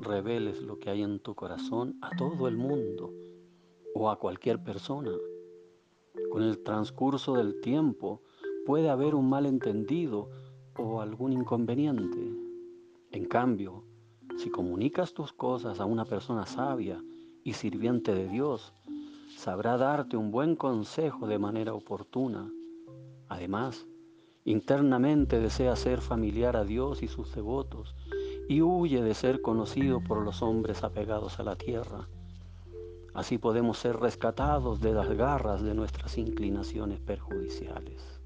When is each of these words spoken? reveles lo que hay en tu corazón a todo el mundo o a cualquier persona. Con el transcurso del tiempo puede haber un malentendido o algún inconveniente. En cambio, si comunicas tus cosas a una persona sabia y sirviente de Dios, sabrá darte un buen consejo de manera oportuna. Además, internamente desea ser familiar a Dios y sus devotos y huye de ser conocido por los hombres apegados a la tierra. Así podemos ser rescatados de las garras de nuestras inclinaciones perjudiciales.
reveles 0.00 0.62
lo 0.62 0.78
que 0.78 0.90
hay 0.90 1.02
en 1.02 1.20
tu 1.20 1.34
corazón 1.34 1.98
a 2.02 2.14
todo 2.16 2.46
el 2.46 2.56
mundo 2.56 3.12
o 3.94 4.10
a 4.10 4.18
cualquier 4.18 4.62
persona. 4.62 5.12
Con 6.30 6.42
el 6.42 6.62
transcurso 6.62 7.34
del 7.34 7.60
tiempo 7.60 8.22
puede 8.66 8.90
haber 8.90 9.14
un 9.14 9.28
malentendido 9.28 10.28
o 10.76 11.00
algún 11.00 11.32
inconveniente. 11.32 12.32
En 13.10 13.24
cambio, 13.24 13.84
si 14.36 14.50
comunicas 14.50 15.14
tus 15.14 15.32
cosas 15.32 15.80
a 15.80 15.86
una 15.86 16.04
persona 16.04 16.44
sabia 16.44 17.02
y 17.44 17.54
sirviente 17.54 18.14
de 18.14 18.28
Dios, 18.28 18.74
sabrá 19.36 19.78
darte 19.78 20.16
un 20.16 20.30
buen 20.30 20.54
consejo 20.54 21.26
de 21.26 21.38
manera 21.38 21.72
oportuna. 21.72 22.52
Además, 23.28 23.86
internamente 24.50 25.40
desea 25.40 25.76
ser 25.76 26.00
familiar 26.00 26.56
a 26.56 26.64
Dios 26.64 27.02
y 27.02 27.08
sus 27.08 27.34
devotos 27.34 27.94
y 28.48 28.62
huye 28.62 29.02
de 29.02 29.14
ser 29.14 29.42
conocido 29.42 30.00
por 30.00 30.22
los 30.22 30.42
hombres 30.42 30.84
apegados 30.84 31.38
a 31.38 31.42
la 31.42 31.56
tierra. 31.56 32.08
Así 33.12 33.36
podemos 33.36 33.78
ser 33.78 33.96
rescatados 33.96 34.80
de 34.80 34.92
las 34.92 35.10
garras 35.10 35.62
de 35.62 35.74
nuestras 35.74 36.16
inclinaciones 36.16 36.98
perjudiciales. 37.00 38.20